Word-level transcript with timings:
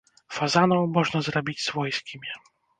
Фазанаў 0.37 0.87
можна 0.95 1.23
зрабіць 1.29 1.57
свойскімі. 1.69 2.29